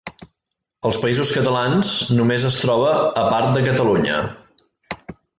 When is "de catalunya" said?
3.57-4.23